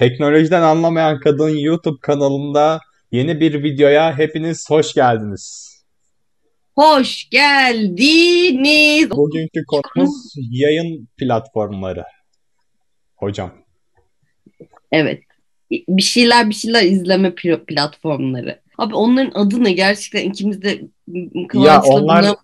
[0.00, 2.80] Teknolojiden anlamayan kadın YouTube kanalında
[3.12, 5.76] yeni bir videoya hepiniz hoş geldiniz.
[6.76, 9.10] Hoş geldiniz.
[9.10, 12.04] Bugünkü konumuz yayın platformları.
[13.16, 13.52] Hocam.
[14.92, 15.22] Evet.
[15.70, 17.34] Bir şeyler bir şeyler izleme
[17.66, 18.60] platformları.
[18.78, 19.72] Abi onların adı ne?
[19.72, 20.80] Gerçekten ikimiz de
[21.54, 22.36] ya onlar buna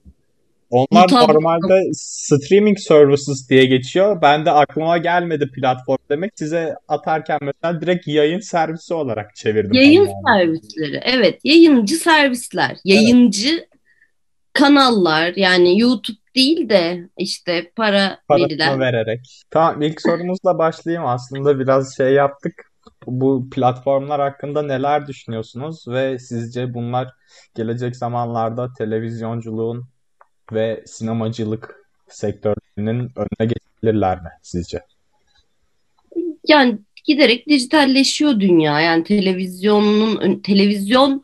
[0.70, 4.22] onlar Mutab- normalde streaming services diye geçiyor.
[4.22, 6.32] Ben de aklıma gelmedi platform demek.
[6.36, 9.72] Size atarken mesela direkt yayın servisi olarak çevirdim.
[9.72, 10.12] Yayın yani.
[10.26, 11.00] servisleri.
[11.04, 12.76] Evet, yayıncı servisler.
[12.84, 13.68] Yayıncı evet.
[14.52, 18.80] kanallar yani YouTube değil de işte para Parasını verilen.
[18.80, 19.42] vererek.
[19.50, 21.06] Tamam ilk sorumuzla başlayayım.
[21.06, 22.52] Aslında biraz şey yaptık.
[23.06, 27.08] Bu platformlar hakkında neler düşünüyorsunuz ve sizce bunlar
[27.54, 29.84] gelecek zamanlarda televizyonculuğun
[30.52, 34.80] ve sinemacılık sektörlerinin önüne geçebilirler mi sizce?
[36.48, 38.80] Yani giderek dijitalleşiyor dünya.
[38.80, 41.22] Yani televizyonun televizyon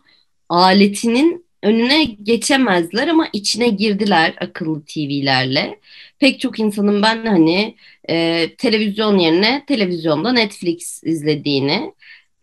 [0.48, 5.78] aletinin önüne geçemezler ama içine girdiler akıllı TV'lerle.
[6.18, 7.76] Pek çok insanın ben hani
[8.08, 11.94] e, televizyon yerine televizyonda Netflix izlediğini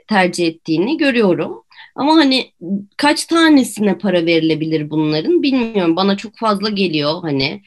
[0.08, 1.64] tercih ettiğini görüyorum.
[2.00, 2.52] Ama hani
[2.97, 5.95] kaç tanesine para verilebilir bunların bilmiyorum.
[5.95, 7.61] Bana çok fazla geliyor hani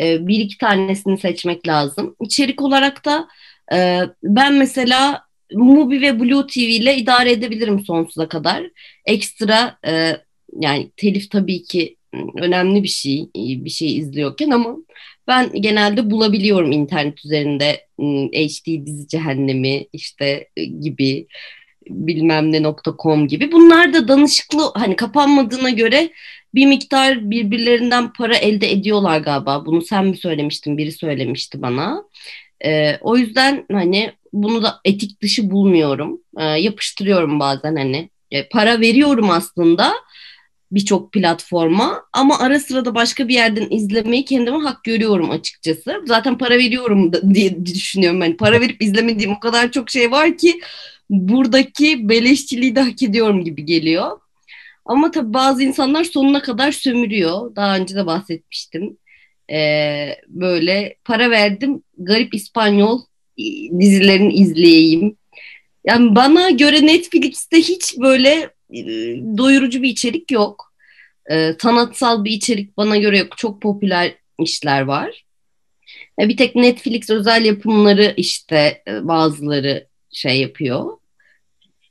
[0.00, 2.16] e, bir iki tanesini seçmek lazım.
[2.20, 3.28] İçerik olarak da
[3.72, 8.64] e, ben mesela Mubi ve Blue TV ile idare edebilirim sonsuza kadar.
[9.04, 10.16] Ekstra e,
[10.60, 11.96] yani telif tabii ki
[12.38, 14.76] önemli bir şey bir şey izliyorken ama
[15.28, 17.86] ben genelde bulabiliyorum internet üzerinde
[18.32, 20.48] HD dizi cehennemi işte
[20.80, 21.26] gibi
[21.90, 22.62] bilmem ne
[22.98, 23.52] .com gibi.
[23.52, 26.10] Bunlar da danışıklı hani kapanmadığına göre
[26.54, 29.66] bir miktar birbirlerinden para elde ediyorlar galiba.
[29.66, 30.78] Bunu sen mi söylemiştin?
[30.78, 32.04] Biri söylemişti bana.
[32.64, 36.20] Ee, o yüzden hani bunu da etik dışı bulmuyorum.
[36.38, 38.10] Ee, yapıştırıyorum bazen hani.
[38.30, 39.92] E, para veriyorum aslında
[40.72, 46.02] birçok platforma ama ara sıra da başka bir yerden izlemeyi kendime hak görüyorum açıkçası.
[46.06, 48.20] Zaten para veriyorum da, diye düşünüyorum.
[48.20, 50.60] Yani para verip izlemediğim o kadar çok şey var ki
[51.10, 54.18] buradaki beleşçiliği de hak ediyorum gibi geliyor.
[54.84, 57.56] Ama tabii bazı insanlar sonuna kadar sömürüyor.
[57.56, 58.98] Daha önce de bahsetmiştim.
[59.52, 63.00] Ee, böyle para verdim garip İspanyol
[63.38, 63.44] e,
[63.80, 65.16] dizilerini izleyeyim.
[65.84, 68.84] Yani bana göre Netflix'te hiç böyle e,
[69.38, 70.72] doyurucu bir içerik yok.
[71.30, 73.38] E, sanatsal bir içerik bana göre yok.
[73.38, 75.24] Çok popüler işler var.
[76.20, 80.98] E, bir tek Netflix özel yapımları işte e, bazıları şey yapıyor.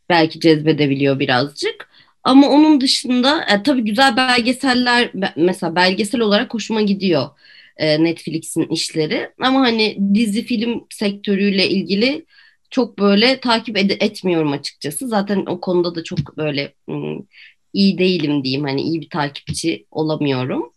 [0.10, 1.90] Belki cezbedebiliyor birazcık.
[2.24, 7.30] Ama onun dışında e, tabii güzel belgeseller mesela belgesel olarak hoşuma gidiyor
[7.78, 9.30] e, Netflix'in işleri.
[9.42, 12.26] Ama hani dizi film sektörüyle ilgili
[12.70, 15.08] çok böyle takip ed- etmiyorum açıkçası.
[15.08, 17.28] Zaten o konuda da çok böyle ım,
[17.74, 18.64] iyi değilim diyeyim.
[18.64, 20.74] Hani iyi bir takipçi olamıyorum.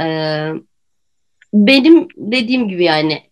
[0.00, 0.48] Ee,
[1.54, 3.22] benim dediğim gibi yani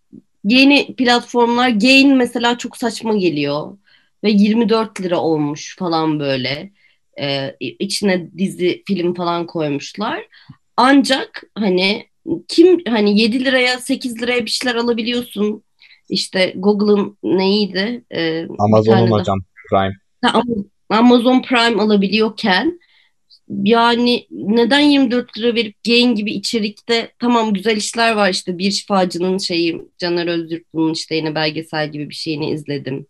[0.44, 3.78] yeni platformlar Gain mesela çok saçma geliyor
[4.24, 6.70] ve 24 lira olmuş falan böyle.
[7.20, 10.26] Ee, içine dizi film falan koymuşlar.
[10.76, 12.06] Ancak hani
[12.48, 15.62] kim hani 7 liraya 8 liraya bir şeyler alabiliyorsun.
[16.08, 18.04] İşte Google'ın neydi?
[18.10, 19.38] Ee, Amazon'un hocam
[19.70, 19.92] Prime.
[20.90, 22.80] Amazon Prime alabiliyorken
[23.64, 29.38] yani neden 24 lira verip Gain gibi içerikte tamam güzel işler var işte bir şifacının
[29.38, 33.06] şeyi Caner Özgürt'ün işte yine belgesel gibi bir şeyini izledim.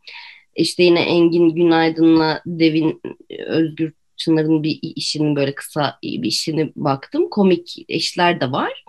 [0.56, 3.00] İşte yine Engin Günaydın'la Devin
[3.46, 7.30] Özgür Çınar'ın bir işinin böyle kısa bir işini baktım.
[7.30, 8.84] Komik işler de var.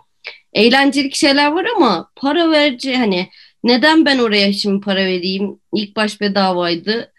[0.54, 3.30] Eğlencelik şeyler var ama para verici hani
[3.64, 5.60] neden ben oraya şimdi para vereyim?
[5.74, 7.11] İlk baş bedavaydı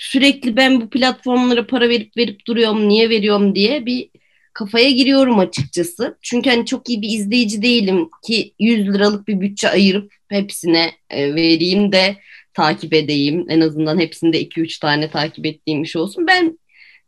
[0.00, 4.10] sürekli ben bu platformlara para verip verip duruyorum niye veriyorum diye bir
[4.52, 6.18] kafaya giriyorum açıkçası.
[6.22, 11.34] Çünkü hani çok iyi bir izleyici değilim ki 100 liralık bir bütçe ayırıp hepsine e,
[11.34, 12.16] vereyim de
[12.54, 13.46] takip edeyim.
[13.48, 16.26] En azından hepsinde 2-3 tane takip ettiğim iş olsun.
[16.26, 16.58] Ben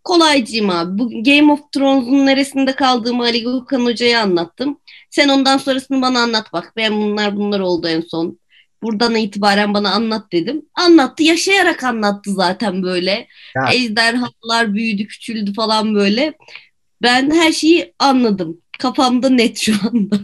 [0.04, 0.98] kolaycıyım abi.
[0.98, 4.80] Bu Game of Thrones'un neresinde kaldığımı Ali Gökhan Hoca'ya anlattım.
[5.10, 6.72] Sen ondan sonrasını bana anlat bak.
[6.76, 8.38] Ben bunlar bunlar oldu en son
[8.82, 10.62] buradan itibaren bana anlat dedim.
[10.75, 11.23] Anlattı.
[11.23, 13.26] Yaşayarak anlattı zaten böyle.
[13.56, 13.73] Ya.
[13.73, 16.34] Ejderhalar büyüdü, küçüldü falan böyle.
[17.02, 18.61] Ben her şeyi anladım.
[18.79, 20.17] Kafamda net şu anda.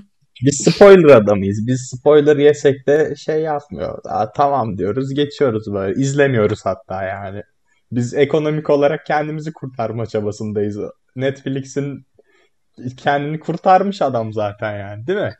[0.44, 1.66] Biz spoiler adamıyız.
[1.66, 3.98] Biz spoiler yesek de şey yapmıyor.
[4.04, 6.00] Aa, tamam diyoruz, geçiyoruz böyle.
[6.00, 7.42] İzlemiyoruz hatta yani.
[7.92, 10.78] Biz ekonomik olarak kendimizi kurtarma çabasındayız.
[11.16, 12.06] Netflix'in
[12.96, 15.34] kendini kurtarmış adam zaten yani değil mi?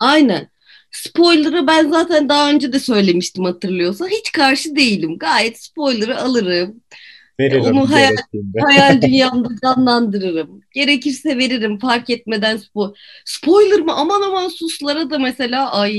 [0.00, 0.50] Aynen.
[0.90, 4.06] Spoiler'ı ben zaten daha önce de söylemiştim hatırlıyorsa.
[4.08, 5.18] Hiç karşı değilim.
[5.18, 6.80] Gayet spoiler'ı alırım.
[7.40, 8.16] Veririm Onu hayal,
[8.68, 10.60] hayal dünyamda canlandırırım.
[10.74, 12.94] Gerekirse veririm fark etmeden spo
[13.24, 13.92] spoiler mı?
[13.96, 15.92] Aman aman suslara da mesela ay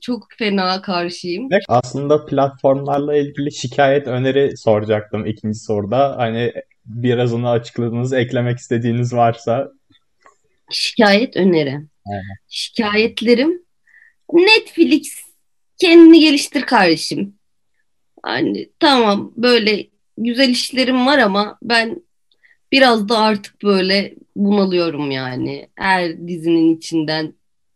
[0.00, 1.48] çok fena karşıyım.
[1.68, 6.14] Aslında platformlarla ilgili şikayet öneri soracaktım ikinci soruda.
[6.18, 6.52] Hani
[6.84, 9.68] birazını açıkladınız, eklemek istediğiniz varsa.
[10.70, 11.74] Şikayet öneri.
[12.06, 12.36] Aynen.
[12.48, 13.62] Şikayetlerim
[14.32, 15.24] Netflix
[15.78, 17.38] kendini geliştir kardeşim.
[18.22, 19.88] Hani tamam böyle
[20.18, 22.02] güzel işlerim var ama ben
[22.72, 25.68] biraz da artık böyle bunalıyorum yani.
[25.76, 27.34] Her dizinin içinden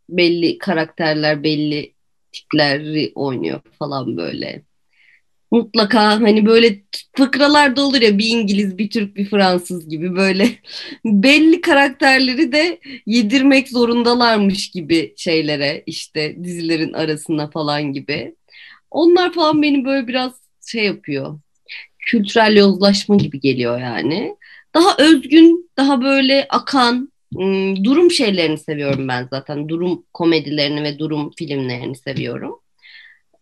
[0.09, 1.95] belli karakterler, belli
[2.33, 4.63] tipleri oynuyor falan böyle.
[5.51, 6.83] Mutlaka hani böyle
[7.17, 10.49] fıkralar da olur ya bir İngiliz, bir Türk, bir Fransız gibi böyle
[11.05, 18.35] belli karakterleri de yedirmek zorundalarmış gibi şeylere işte dizilerin arasına falan gibi.
[18.91, 20.33] Onlar falan beni böyle biraz
[20.67, 21.39] şey yapıyor.
[21.99, 24.37] Kültürel yozlaşma gibi geliyor yani.
[24.75, 29.69] Daha özgün, daha böyle akan ım, durum şeylerini seviyorum ben zaten.
[29.69, 32.61] Durum komedilerini ve durum filmlerini seviyorum.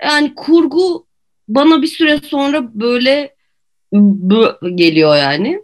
[0.03, 1.07] Yani kurgu
[1.49, 3.35] bana bir süre sonra böyle
[3.93, 5.61] bö- geliyor yani.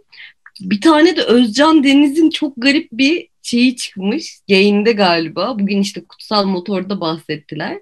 [0.61, 4.39] Bir tane de Özcan Deniz'in çok garip bir şeyi çıkmış.
[4.47, 5.59] Yayında galiba.
[5.59, 7.77] Bugün işte Kutsal Motor'da bahsettiler.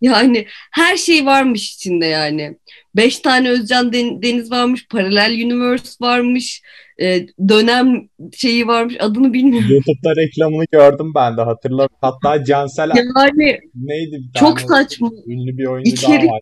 [0.00, 2.56] Yani her şey varmış içinde yani.
[2.96, 6.62] Beş tane Özcan Den- Deniz varmış, paralel universe varmış,
[7.00, 9.68] e, dönem şeyi varmış, adını bilmiyorum.
[9.70, 11.96] YouTube'da reklamını gördüm ben de hatırladım.
[12.00, 15.10] Hatta Cansel Yani neydi bir çok tane saçma.
[15.26, 16.40] ünlü bir oyuncu İçerik- daha var.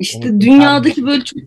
[0.00, 0.40] İşte Unuttum.
[0.40, 1.38] dünyadaki böyle çok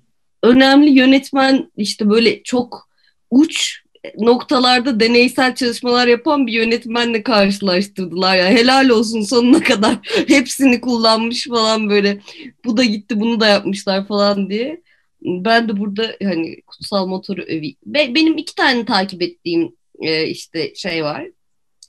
[0.44, 2.90] önemli yönetmen işte böyle çok
[3.32, 3.86] uç
[4.18, 8.48] noktalarda deneysel çalışmalar yapan bir yönetmenle karşılaştırdılar ya.
[8.48, 9.98] Helal olsun sonuna kadar
[10.28, 12.20] hepsini kullanmış falan böyle.
[12.66, 14.82] Bu da gitti bunu da yapmışlar falan diye.
[15.22, 17.42] Ben de burada hani kutsal motoru.
[17.86, 21.28] Be- benim iki tane takip ettiğim e, işte şey var.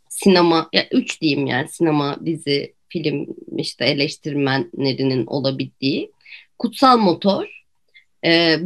[0.09, 3.27] Sinema, ya üç diyeyim yani sinema, dizi, film
[3.59, 6.11] işte eleştirmenlerinin olabildiği.
[6.59, 7.63] Kutsal Motor,
[8.25, 8.57] e,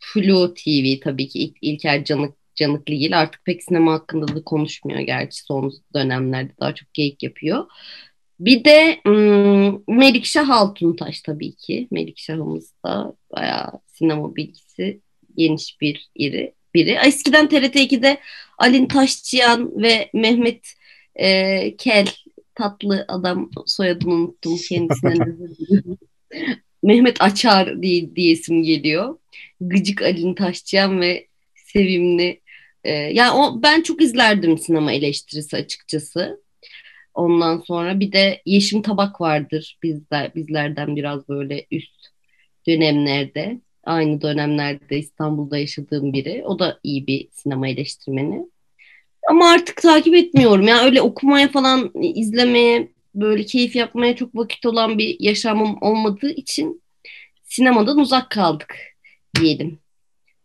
[0.00, 5.42] Flu TV tabii ki İl- İlker Canık, Canıklıgil artık pek sinema hakkında da konuşmuyor gerçi
[5.42, 7.66] son dönemlerde daha çok geyik yapıyor.
[8.40, 11.88] Bir de ım, Melikşah Altuntaş tabii ki.
[11.90, 15.00] Melikşah'ımız da bayağı sinema bilgisi
[15.36, 16.98] geniş bir iri, biri.
[17.06, 18.20] Eskiden TRT 2'de
[18.58, 20.74] Alin Taşçıyan ve Mehmet
[21.14, 22.06] e, Kel
[22.54, 25.38] tatlı adam soyadını unuttum kendisinden.
[26.84, 29.18] Mehmet Açar diye, diye isim geliyor.
[29.60, 32.40] Gıcık Alin Taşçıyan ve sevimli.
[32.84, 36.40] e, yani o, ben çok izlerdim sinema eleştirisi açıkçası.
[37.14, 42.06] Ondan sonra bir de Yeşim Tabak vardır bizler, bizlerden biraz böyle üst
[42.66, 43.60] dönemlerde.
[43.84, 46.42] Aynı dönemlerde İstanbul'da yaşadığım biri.
[46.46, 48.46] O da iyi bir sinema eleştirmeni.
[49.30, 50.68] Ama artık takip etmiyorum.
[50.68, 56.82] Yani öyle okumaya falan izlemeye böyle keyif yapmaya çok vakit olan bir yaşamım olmadığı için
[57.44, 58.74] sinemadan uzak kaldık
[59.40, 59.78] diyelim.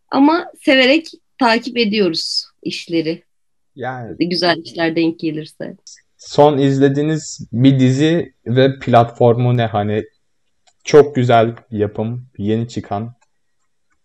[0.08, 1.06] Ama severek
[1.38, 3.22] takip ediyoruz işleri.
[3.76, 5.76] Yani Güzel işler denk gelirse.
[6.16, 9.66] son izlediğiniz bir dizi ve platformu ne?
[9.66, 10.04] Hani
[10.84, 13.14] çok güzel yapım, yeni çıkan,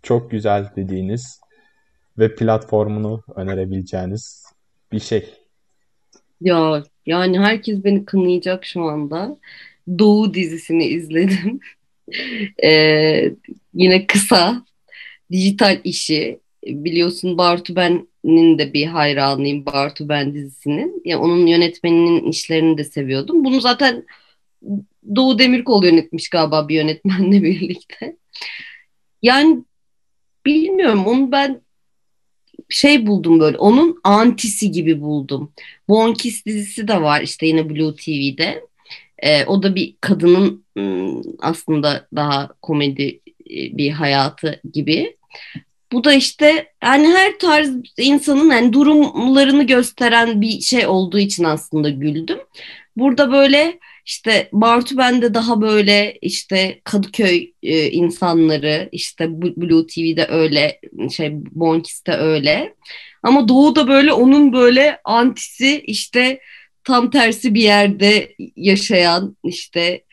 [0.04, 1.40] çok güzel dediğiniz
[2.18, 4.46] ve platformunu önerebileceğiniz
[4.92, 5.34] bir şey.
[6.42, 9.38] Ya yani herkes beni kınayacak şu anda.
[10.00, 11.60] Doğu dizisini izledim.
[12.64, 13.32] Ee,
[13.74, 14.66] yine kısa,
[15.32, 16.40] dijital işi.
[16.66, 21.02] Biliyorsun Bartu Ben'in de bir hayranıyım Bartu Ben dizisinin.
[21.06, 23.46] Ya onun yönetmeninin işlerini de seviyordum.
[23.46, 24.06] Bunu zaten
[25.16, 28.18] Doğu Demirkol yönetmiş galiba bir yönetmenle birlikte.
[29.22, 29.64] Yani
[30.46, 31.62] bilmiyorum onu ben
[32.70, 35.52] şey buldum böyle onun antisi gibi buldum.
[35.88, 38.66] Bonkis dizisi de var işte yine Blue TV'de.
[39.20, 40.66] Ee, o da bir kadının
[41.40, 43.20] aslında daha komedi
[43.50, 45.18] e, bir hayatı gibi.
[45.92, 51.90] Bu da işte yani her tarz insanın yani durumlarını gösteren bir şey olduğu için aslında
[51.90, 52.40] güldüm.
[52.98, 60.80] Burada böyle işte Bartu Ben'de daha böyle işte Kadıköy e, insanları işte Blue TV'de öyle
[61.12, 62.76] şey Bonkis'te öyle.
[63.24, 66.40] Ama Doğu'da böyle onun böyle antisi işte
[66.84, 70.04] tam tersi bir yerde yaşayan işte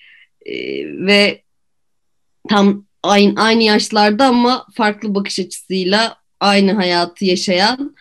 [0.46, 0.54] e,
[0.86, 1.42] ve
[2.48, 7.96] tam aynı, aynı yaşlarda ama farklı bakış açısıyla aynı hayatı yaşayan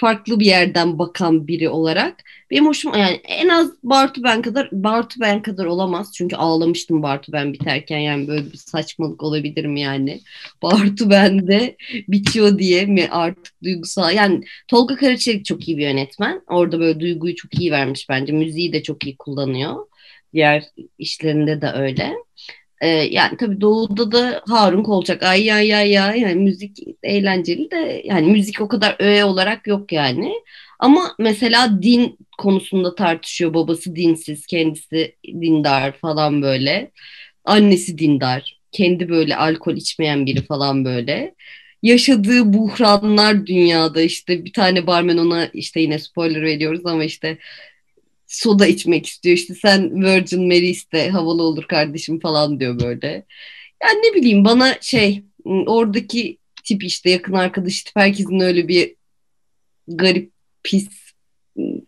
[0.00, 2.24] farklı bir yerden bakan biri olarak.
[2.50, 6.12] Benim hoşuma yani en az Bartu ben kadar Bartu ben kadar olamaz.
[6.14, 7.98] Çünkü ağlamıştım Bartu ben biterken.
[7.98, 10.20] Yani böyle bir saçmalık olabilir mi yani?
[10.62, 11.76] Bartu bende
[12.08, 14.14] bitiyor diye mi artık duygusal?
[14.14, 16.42] Yani Tolga Karaçelik çok iyi bir yönetmen.
[16.46, 18.32] Orada böyle duyguyu çok iyi vermiş bence.
[18.32, 19.76] Müziği de çok iyi kullanıyor.
[20.34, 20.64] Diğer
[20.98, 22.14] işlerinde de öyle
[22.82, 28.02] ee, yani tabii Doğu'da da Harun Kolçak ay ay ay ay yani müzik eğlenceli de
[28.04, 30.32] yani müzik o kadar öğe olarak yok yani.
[30.78, 36.90] Ama mesela din konusunda tartışıyor babası dinsiz kendisi dindar falan böyle.
[37.44, 41.34] Annesi dindar kendi böyle alkol içmeyen biri falan böyle.
[41.82, 47.38] Yaşadığı buhranlar dünyada işte bir tane barmen ona işte yine spoiler veriyoruz ama işte
[48.32, 49.36] soda içmek istiyor.
[49.36, 53.26] İşte sen Virgin Mary iste havalı olur kardeşim falan diyor böyle.
[53.82, 58.94] Yani ne bileyim bana şey oradaki tip işte yakın arkadaş tip herkesin öyle bir
[59.88, 60.88] garip pis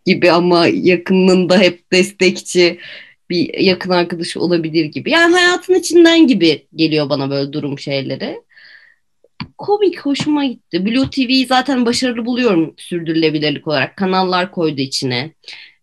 [0.06, 2.78] gibi ama yakınında hep destekçi
[3.30, 5.10] bir yakın arkadaşı olabilir gibi.
[5.10, 8.42] Yani hayatın içinden gibi geliyor bana böyle durum şeyleri.
[9.58, 10.86] Komik hoşuma gitti.
[10.86, 13.96] Blue TV'yi zaten başarılı buluyorum sürdürülebilirlik olarak.
[13.96, 15.32] Kanallar koydu içine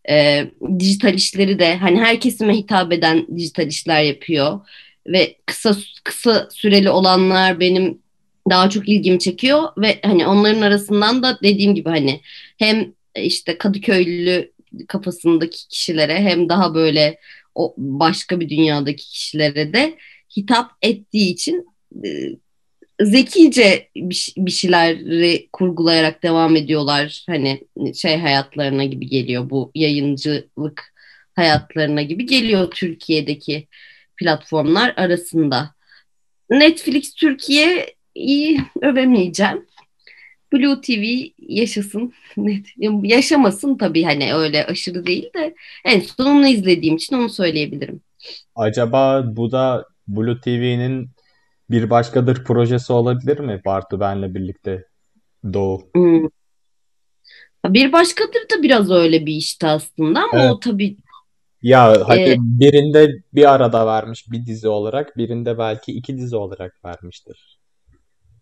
[0.10, 0.46] e,
[0.79, 4.60] dijital işleri de hani her kesime hitap eden dijital işler yapıyor.
[5.08, 8.01] Ve kısa kısa süreli olanlar benim
[8.50, 9.70] daha çok ilgimi çekiyor.
[9.77, 12.22] Ve hani onların arasından da dediğim gibi hani
[12.58, 14.51] hem işte Kadıköylü
[14.88, 17.20] kafasındaki kişilere hem daha böyle
[17.55, 19.98] o başka bir dünyadaki kişilere de
[20.38, 21.67] hitap ettiği için
[23.01, 23.89] zekice
[24.38, 27.24] bir şeyleri kurgulayarak devam ediyorlar.
[27.29, 27.62] Hani
[27.96, 30.93] şey hayatlarına gibi geliyor bu yayıncılık
[31.36, 33.67] hayatlarına gibi geliyor Türkiye'deki
[34.17, 35.75] platformlar arasında.
[36.50, 39.65] Netflix Türkiye iyi övemeyeceğim.
[40.53, 42.13] Blue TV yaşasın.
[43.03, 45.55] Yaşamasın tabii hani öyle aşırı değil de
[45.86, 48.01] en son onu izlediğim için onu söyleyebilirim.
[48.55, 51.10] Acaba bu da Blue TV'nin
[51.72, 54.86] bir başkadır projesi olabilir mi Bartu benle birlikte
[55.54, 55.82] Doğu?
[55.96, 56.28] Hmm.
[57.68, 60.51] Bir başkadır da biraz öyle bir işte aslında ama evet.
[60.51, 60.98] o tabii
[61.62, 66.86] ya hadi ee, birinde bir arada vermiş bir dizi olarak, birinde belki iki dizi olarak
[66.86, 67.62] vermiştir.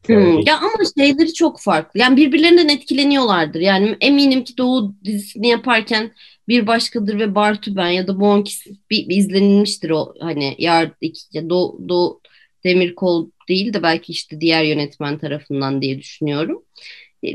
[0.06, 2.00] Hmm, ya ama şeyleri çok farklı.
[2.00, 3.60] Yani birbirlerinden etkileniyorlardır.
[3.60, 6.12] Yani eminim ki Doğu dizisini yaparken
[6.48, 11.50] bir başkadır ve Bartu ben ya da Bonkis bir, bir izlenilmiştir o hani yar iki
[11.50, 12.22] Doğu, Doğu
[12.63, 16.63] Demirkol değil de belki işte diğer yönetmen tarafından diye düşünüyorum.
[17.24, 17.30] E,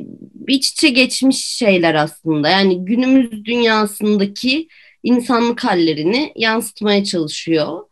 [0.49, 2.49] iç içe geçmiş şeyler aslında.
[2.49, 4.69] Yani günümüz dünyasındaki
[5.02, 7.83] insanlık hallerini yansıtmaya çalışıyor.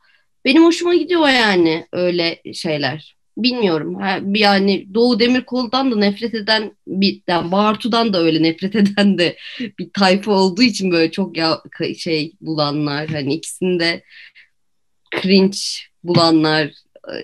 [0.45, 3.17] Benim hoşuma gidiyor yani öyle şeyler.
[3.37, 3.99] Bilmiyorum.
[4.35, 9.37] Yani Doğu Demirkol'dan da nefret eden bir yani Bartu'dan da öyle nefret eden de
[9.79, 11.63] bir tayfa olduğu için böyle çok ya
[11.99, 14.03] şey bulanlar hani ikisinde
[15.23, 15.59] cringe
[16.05, 16.73] bulanlar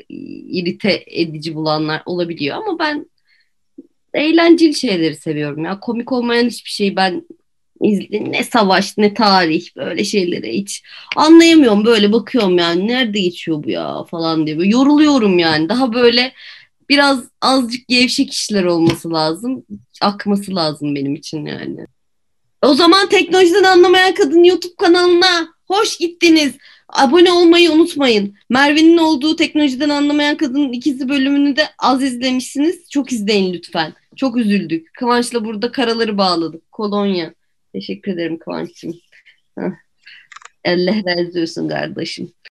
[0.09, 2.57] irite edici bulanlar olabiliyor.
[2.57, 3.07] Ama ben
[4.15, 5.81] eğlenceli şeyleri seviyorum ya.
[5.81, 7.25] Komik olmayan hiçbir şey ben
[7.81, 10.83] izle ne savaş ne tarih böyle şeyleri hiç
[11.17, 11.85] anlayamıyorum.
[11.85, 14.05] Böyle bakıyorum yani nerede geçiyor bu ya?
[14.05, 14.59] falan diye.
[14.59, 15.69] Böyle yoruluyorum yani.
[15.69, 16.33] Daha böyle
[16.89, 19.65] biraz azıcık gevşek işler olması lazım.
[20.01, 21.87] Akması lazım benim için yani.
[22.63, 26.55] O zaman teknolojiden anlamayan kadın YouTube kanalına hoş gittiniz.
[26.89, 28.35] Abone olmayı unutmayın.
[28.51, 32.91] Merve'nin olduğu teknolojiden anlamayan kadının ikizi bölümünü de az izlemişsiniz.
[32.91, 33.95] Çok izleyin lütfen.
[34.17, 34.95] Çok üzüldük.
[34.95, 36.73] Kıvanç'la burada karaları bağladık.
[36.73, 37.35] Kolonya.
[37.73, 38.95] Teşekkür ederim Kıvanç'cığım.
[40.65, 42.33] Allah razı olsun kardeşim.